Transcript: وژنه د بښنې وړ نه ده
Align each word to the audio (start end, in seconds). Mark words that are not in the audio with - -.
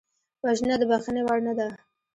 وژنه 0.43 0.75
د 0.79 0.83
بښنې 0.89 1.21
وړ 1.25 1.39
نه 1.47 1.53
ده 1.59 1.67